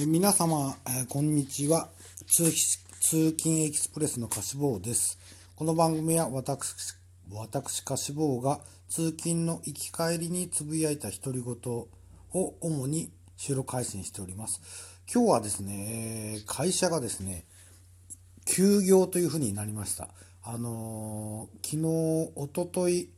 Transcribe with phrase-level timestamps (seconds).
[0.00, 1.88] え皆様、えこんにちは。
[2.28, 5.18] 通通勤エキスプレスの貸し坊です。
[5.56, 6.72] この番組は私
[7.32, 11.88] 私貸し坊が通勤の行き帰りにつぶやいた独り言を
[12.60, 14.60] 主に収録配信しております。
[15.12, 17.44] 今日はですね会社がですね
[18.44, 20.10] 休業というふうになりました。
[20.44, 23.10] あのー、昨日おととい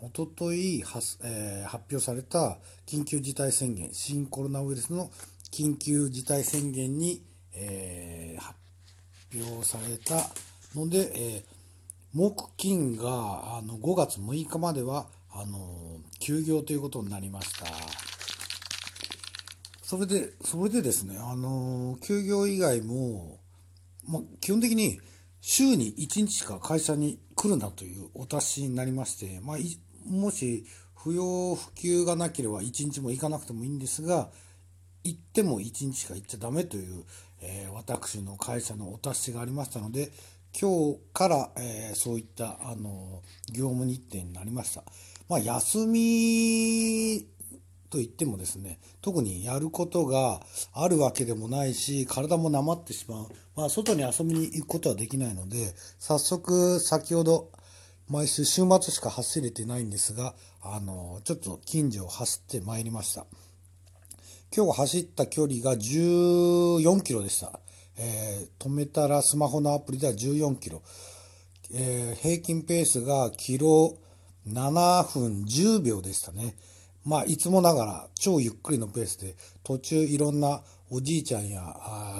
[0.00, 5.10] おととい発,、えー、発表された緊急事態宣言新コロナウイルスの
[5.54, 7.22] 緊急事態宣言に、
[7.54, 8.58] えー、発
[9.36, 10.28] 表された
[10.76, 11.44] ので、えー、
[12.12, 17.66] 木金があの5月6日まではあの休業ということになりました。
[19.80, 23.38] それで、それでですね、あの休業以外も、
[24.08, 24.98] ま、基本的に
[25.40, 29.58] 週に1日しか会社に来るなというお達しになりまして、まあ、
[30.04, 30.64] もし
[30.96, 34.30] 不要不急がなければ1日も行かなくてもいいんですが、
[35.04, 37.04] 行っても1日しか行っちゃダメという、
[37.42, 40.10] えー、私の会社のお達しがありましたので、
[40.58, 44.82] 今日から、えー、そういったあの業務日程になりました。
[45.28, 47.26] まあ、休み
[47.90, 50.40] と言ってもですね、特にやることが
[50.72, 53.28] あるわけでもないし、体もなまってしまう。
[53.56, 57.50] まあ、外に遊びに行くことはできないので、早速、先ほど、
[58.08, 63.26] 毎週週末しか走れてないんですが、あの、ちょっと近所を走ってまいりました。
[64.56, 67.58] 今日走った距離が14キロでした。
[67.98, 70.80] えー、止めたらスマホのアプリでは14キロ。
[71.72, 73.98] えー、平均ペースがキロ
[74.46, 76.54] 7分10秒でしたね。
[77.04, 81.60] まあ、いつもながら超ゆっくりのペースで、途中いろんなおじいちゃんや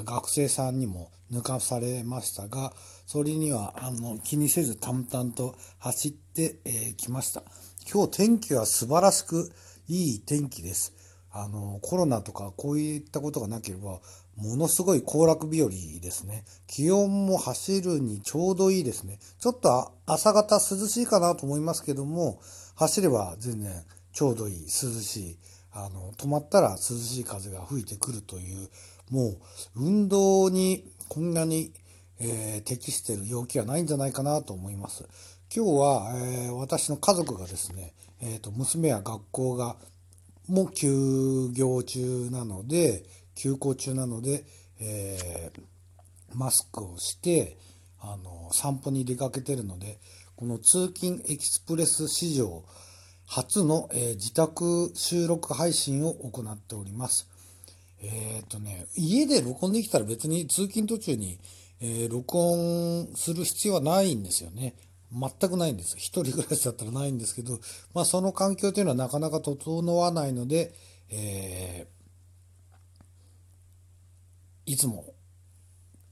[0.03, 2.73] 学生さんにも抜かされましたが、
[3.05, 7.43] それにはあの気にせず淡々と走ってき、えー、ました。
[7.89, 9.53] 今日天気は素晴らしく
[9.87, 11.04] いい天気です。
[11.37, 13.99] あの、コロナとかこういったことがなければ、
[14.37, 16.45] ものすごい行楽日和ですね。
[16.65, 19.19] 気温も走るにちょうどいいですね。
[19.39, 22.39] ちょっと朝方涼しいかなと思いますけども、
[22.75, 25.37] 走れば全然ちょうどいい、涼しい。
[25.73, 28.69] あの、止まったら涼しい風が吹いてくるという、
[29.11, 29.37] もう
[29.75, 31.73] 運動にこんなに、
[32.17, 35.03] えー、適してる陽気はないんじゃないかなと思います。
[35.53, 39.75] 今日は、えー、私の家族がですね、えっ、ー、と、娘や学校が
[40.47, 43.03] も休業中なので、
[43.35, 44.45] 休校中なので、
[44.79, 45.61] えー、
[46.33, 47.57] マスクをして、
[47.99, 49.99] あの、散歩に出かけてるので、
[50.35, 52.63] この通勤エキスプレス史上
[53.25, 57.27] 初の、えー、自宅収録配信を行っております。
[58.01, 61.39] えっ、ー、とね、家で録音できたら別に通勤途中に、
[61.81, 64.75] えー、録音する必要はないんですよね。
[65.15, 65.95] 全くないんです。
[65.97, 67.59] 一人暮らしだったらないんですけど、
[67.93, 70.73] まあその環境というのはなかなか整わないので、
[71.09, 75.13] えー、いつも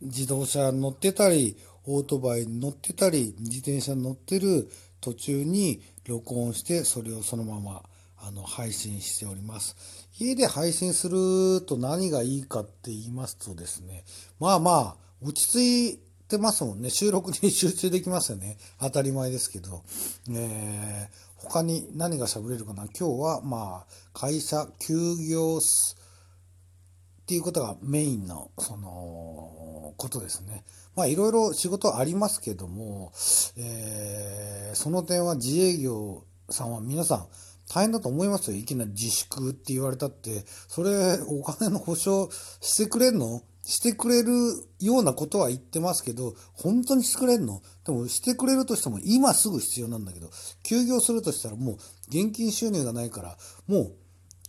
[0.02, 4.70] 自動車乗ってたり、オートバイに乗ってたり、自転車に乗ってる
[5.02, 7.84] 途中に録音して、それをそのまま
[8.26, 9.76] あの配信しております。
[10.18, 14.06] 家で配信すると何がいいかって言いますとですね、
[14.40, 16.90] まあまあ、落ち着いてますもんね。
[16.90, 18.58] 収録に集中できますよね。
[18.80, 19.84] 当たり前ですけど。
[20.30, 22.86] えー、他に何が喋れるかな？
[22.86, 30.64] 今日は、まあ、会社休業っていうことがメインの、その、ことですね。
[30.96, 33.12] まあ、いろいろ仕事ありますけども、
[33.58, 37.28] えー、その点は自営業さんは皆さん、
[37.74, 38.58] 大変だと思いますよ。
[38.58, 42.30] いきなり自粛って言われたって、それお金の保証
[42.60, 43.42] してくれんの？
[43.66, 44.32] してくれる
[44.80, 47.62] ようなことは言ってますけど、本当にしてくれるの？
[47.86, 50.30] でもしてくれるとしても今すぐ必要なんだけど、
[50.64, 51.76] 休業するとしたらもう
[52.10, 53.38] 現金収入がないから、
[53.68, 53.96] もう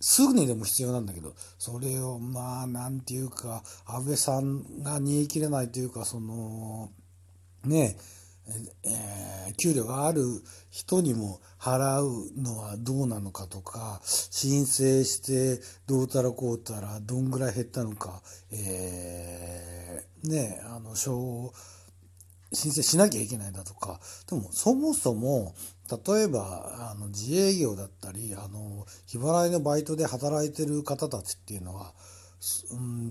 [0.00, 6.90] すぐにでも必要なんだけど、それをまあなんていうか、安倍さんが煮え切れないというか、その、
[7.64, 8.00] ねえ、
[8.82, 10.22] えー、給料がある
[10.70, 18.22] 人にも払うのはどうなのかとか、申請してどうたらこうたらどんぐらい減ったのか、
[18.52, 21.52] えー、ね、あの、申
[22.72, 25.54] 請しなきゃいけないだとか、でもそもそも、
[25.90, 31.94] 例えば、あの、自営業だったり、あの、日払いのバイトで働いてる方たちっていうのは、
[32.72, 33.10] うん、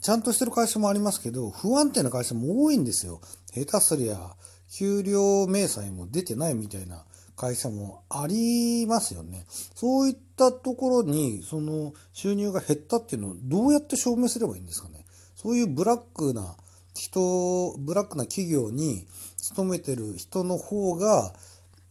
[0.00, 3.20] ちゃんとしてる会社もありますけど、不安定な会社も多いんですよ。
[3.64, 4.36] 下手すりゃ、
[4.70, 7.04] 給料明細も出てないみたいな
[7.36, 9.46] 会社もありますよね。
[9.74, 15.06] そういったところに、その収入が減ったっていうのをどうやって証明すればいいんですかね。
[15.34, 16.56] そういうブラックな
[16.94, 19.06] 人、ブラックな企業に
[19.38, 21.34] 勤めてる人の方が、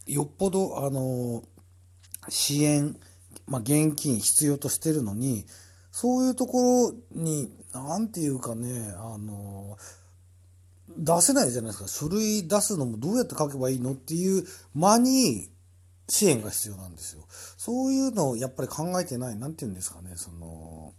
[0.06, 1.42] よっぽど、あの、
[2.28, 2.96] 支援、
[3.46, 5.46] まあ、現金必要としてるのに、
[5.90, 9.78] そういうところに、なんていうかね、あの、
[10.88, 11.88] 出せないじゃないですか。
[11.88, 14.44] 書類出すのもどうやって書けばいいのっていう
[14.74, 15.50] 間に
[16.08, 17.24] 支援が必要なんですよ。
[17.28, 20.94] そういうのをやっぱり考えてない、なんていうんですかね、その、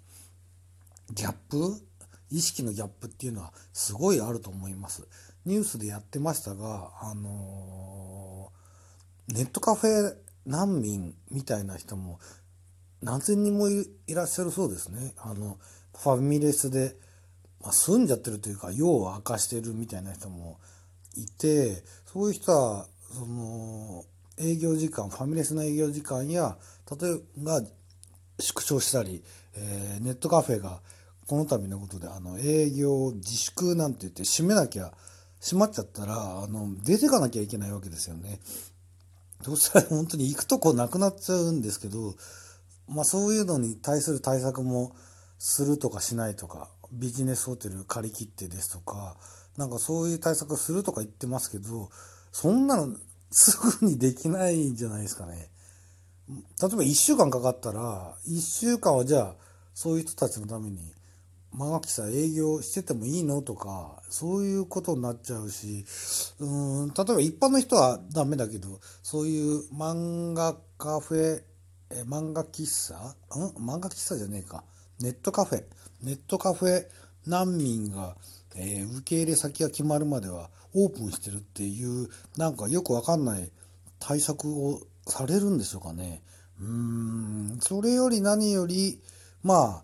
[1.14, 1.82] ギャップ？
[2.30, 5.08] 意識のギャップっていうのはすごいあると思います。
[5.46, 12.20] ニュースでやってましたが、あのー、ネットカフェ難民みたいな人も
[13.02, 15.14] 何千人もいらっしゃるそうですね。
[15.18, 15.58] あの、
[15.98, 16.98] ファミレスで、
[17.68, 20.58] まあ、住んじゃってるというか、用を明かしてるみたいな人も
[21.18, 24.06] いて、そういう人は、その、
[24.40, 26.58] 営業時間、ファミレスの営業時間や、
[26.90, 27.62] 例えば、
[28.40, 29.22] 縮小したり、
[29.58, 30.80] えー、ネットカフェが
[31.26, 34.94] この度のことで、あの、営業自粛なんて言って閉めなきゃ、
[35.42, 38.40] 閉まっちゃったら、あの、出てかなきゃいけないわけですよね。
[39.44, 42.16] どうしたら本当に行くとこなくなっちゃうんですけど、
[42.88, 44.96] まあそういうのに対する対策も
[45.38, 49.18] するとかしないとか、ビジネスホテル借り切ってですとか、
[49.58, 51.90] なんかそういう対策するとか言ってますけど、
[52.32, 52.96] そんなの
[53.32, 55.50] すぐにできないんじゃないですかね。
[56.30, 59.36] 例えば1週間かかったら、1週間はじゃあ、
[59.74, 60.80] そういう人たちのために
[61.56, 65.86] 漫画喫茶営業しててもいいのとか、そういうことになっちゃうし、
[66.40, 71.44] うん、例えば一般の人はダメだけど、そういう漫画カフェ、
[71.90, 72.96] え漫画喫茶？
[73.40, 73.54] ん？
[73.56, 74.64] 漫画喫茶じゃねえか。
[75.00, 75.64] ネットカフェ。
[76.02, 76.88] ネットカフェ
[77.26, 78.16] 難民が、
[78.56, 83.52] えー、受け入れ先が決まるまではオープンしてるっていう、なんかよくわかんない
[84.00, 86.24] 対策をされるんでしょうかね。
[86.60, 89.02] うーん、それより何より、
[89.44, 89.84] ま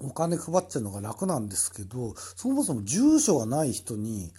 [0.00, 4.32] お金配っちゃうのが楽なんですけど、そもそも住所がない人に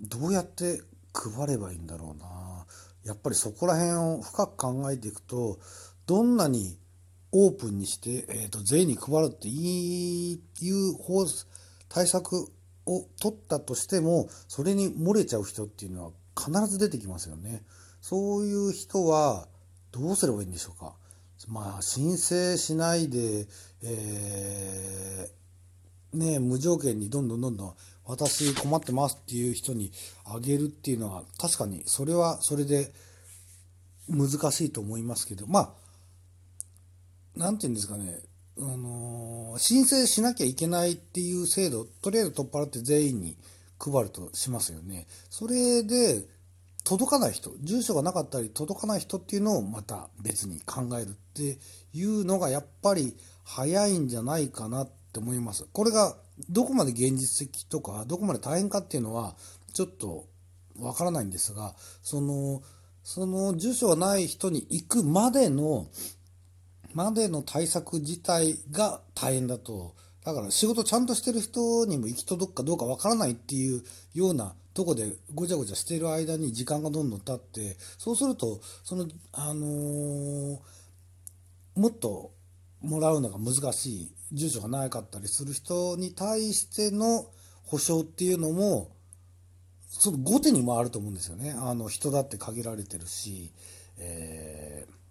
[0.00, 0.80] どうやって
[1.12, 2.66] 配ればいいんだろうな。
[3.04, 5.58] やっぱりそこら辺を深く考えていくと、
[6.06, 6.76] どんなに
[7.38, 10.38] オープンにして、えーと、全員に配るってい
[10.70, 11.26] う方
[11.88, 12.48] 対策
[12.86, 17.62] を取ったとしても、それに漏れちゃう人っていうのは必ず出てきますよね。
[18.00, 19.48] そういう人は
[19.92, 20.94] どうすればいいんでしょうか。
[21.48, 23.46] まあ、申請しないで、
[23.82, 27.74] えー、ね、無条件にどんどんどんどん
[28.04, 29.92] 私困ってますっていう人に
[30.24, 32.92] あげるっていうのは確かにそれはそれで
[34.08, 35.85] 難しいと思いますけど、まあ、
[37.36, 38.20] なんて言うんですかね、
[38.58, 43.36] あのー、申請しなきゃいけないっていう制度、とりあえず取っ払って全員に
[43.78, 45.06] 配るとしますよね。
[45.28, 46.26] それで、
[46.86, 51.58] 届かない人、住所がなかったり届かない人っていうのをまた別に考えるって
[51.92, 55.66] いうのがやっぱり早いんじゃないかなって思います。
[55.72, 56.16] これが
[56.48, 59.34] どこまで現実的とか、どこまで大変かっていうのは
[59.72, 60.28] ちょっと
[60.78, 62.62] わからないんですが、その、
[63.02, 65.88] その住所がない人に行くまでの、
[66.96, 69.94] までの対策自体が大変だと。
[70.24, 73.84] だから仕事ちゃんとしてる人にも行き届くかどうかわからないっていう
[74.14, 80.58] ようなとこでごちゃごちゃしてる間に時間がどんどん経ってそうするとそのあのー、
[81.76, 82.32] もっと
[82.80, 87.26] もらうのが難しい住所がなかったりする人に対しての
[87.64, 88.90] 保証っていうのも
[89.88, 93.52] その後手にもあると思うんですよねあの人だって限られてるし、
[93.98, 94.65] えー、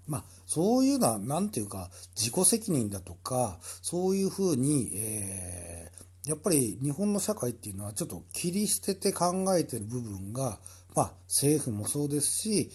[0.08, 10.60] まあそういうのは何て言うか自己責任だとかそういうふうに、えーやっぱり日本の社会っていうのはちょっと切り捨てて考えてる部分が、
[10.96, 12.72] まあ政府もそうですし、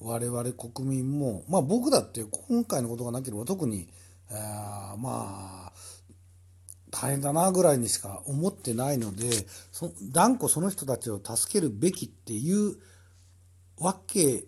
[0.00, 3.88] 我々国民も、まあ僕だって今回のことがなければ特に、
[4.30, 5.72] あまあ、
[6.90, 9.28] 大変だなぐらいにしか思ってないので、
[9.72, 12.76] そ断固その人たちを助けるべきっていう
[13.78, 14.44] わけ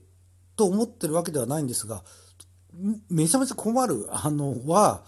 [0.57, 2.05] と思ってるわけではないんですが、
[3.11, 5.05] めちゃめちゃ困るあのは、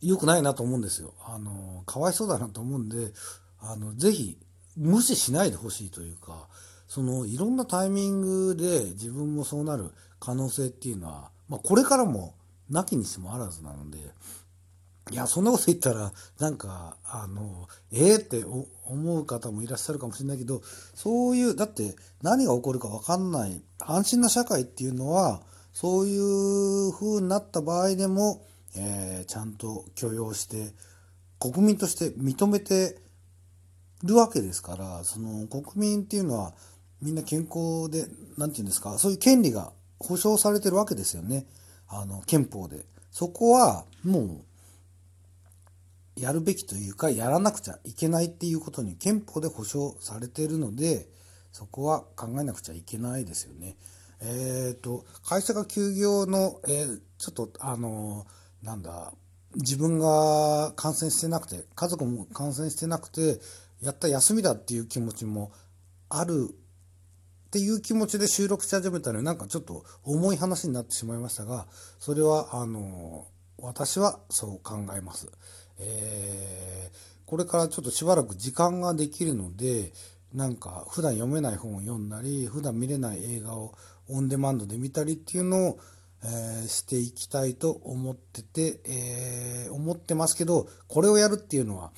[0.00, 1.14] 良くないなと思うんですよ。
[1.26, 3.12] あの、かわいそうだなと思うんで、
[3.60, 4.38] あの、ぜひ、
[4.76, 6.48] 無視しないでほしいというか、
[6.88, 12.34] その、いろんなタイミングで自分もそうなる可能性っていうのは、まあ、これからも、
[12.70, 13.98] なきにしもあらずなので、
[15.10, 20.62] いや、そんなこと言ったら、なんか、あの、ええー、って思う方もいらっしゃるかもしれないけど、
[20.94, 25.42] そういう、だって何が起こるかわかんない、安心な社会っていうのは、
[25.72, 28.44] そういう風になった場合でも、
[28.76, 30.72] えー、ちゃんと許容して
[31.38, 32.98] 国民として認めて
[34.04, 36.54] るわけですからその国民っていうのは
[37.02, 41.46] みんな健康で何て言うんですかそういう権利が保障されてるわけですよね。
[41.88, 42.86] あの憲法で。
[43.10, 44.40] そこはもう
[46.20, 51.08] やるべきというかやらなくちゃいけないっていうことに憲法で保障されているので
[51.52, 53.76] そこは考えなくちゃいけないですよね。
[54.22, 59.12] えっ、ー、と会社が休業の、えー、ちょっとあのーなんだ、
[59.54, 63.40] 自分が感染してなくて、家族も感染してなくて、
[63.82, 65.52] やった休みだっていう気持ちも
[66.10, 71.66] あるっていう気持ちで収録し始めたのになんかちょっと重い話になってしまいましたが、
[71.98, 73.26] それは、あの、
[73.58, 75.30] 私はそう考えます。
[75.80, 79.92] えー、これからちょっとしばらく時間ができるので、
[80.32, 83.74] なんか普段読めない本を読んだり、普段見れない映画を
[84.08, 85.78] オンデマンドで見たりっていうのを、
[86.22, 91.92] えー、していきたいと思ってて、えー、思ってますけど、これをやるっていうのは、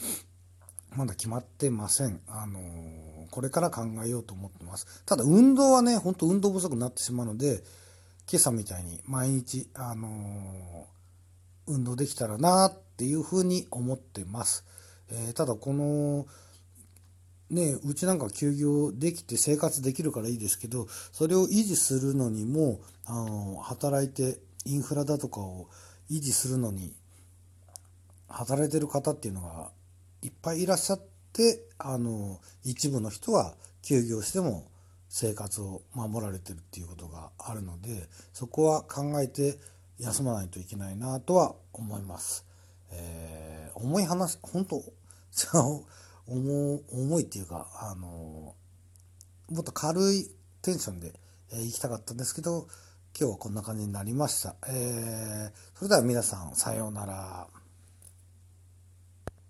[0.94, 2.20] まだ決まってません。
[2.28, 5.02] あのー、これから考えようと思ってます。
[5.06, 7.64] ただ運動はね、ほんと運動不足になってしまうので、
[8.30, 10.86] 今朝みたいに毎日、あの
[11.66, 14.64] 運動できたらなっていうふうに思ってます。
[15.11, 16.26] えただこの、
[17.50, 25.69] ね、うちなんか休業できて生活できるからいいですけど、それを維持するのにも、あの、働いてインフラだとかを
[26.11, 26.95] 維持するのに、
[28.28, 29.71] 働いてる方っていうのが
[30.23, 31.00] いっぱいいらっしゃっ
[31.33, 34.71] て、あの、一部の人は休業しても
[35.09, 39.59] 生活を守られてるっていうことがあるので、そこは考えて
[39.99, 42.46] 休まないといけないなとは思います。
[42.90, 44.82] えー、重い話、本当
[45.32, 45.64] じゃあ、
[46.26, 48.54] 重重いっていうか、あの
[49.49, 51.18] もっと軽いテンションで、
[51.50, 52.68] えー、行きたかったんですけど、
[53.18, 54.56] 今日はこんな感じになりました。
[54.68, 57.62] えー、それでは皆さん、さようなら。